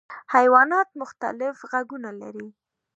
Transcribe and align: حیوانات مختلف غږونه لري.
حیوانات 0.33 0.89
مختلف 1.01 1.55
غږونه 1.71 2.09
لري. 2.21 2.47